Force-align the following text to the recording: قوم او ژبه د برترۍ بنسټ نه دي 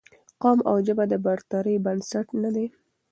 قوم 0.41 0.59
او 0.69 0.75
ژبه 0.85 1.05
د 1.09 1.13
برترۍ 1.25 1.75
بنسټ 1.85 2.27
نه 2.43 2.49
دي 2.55 2.65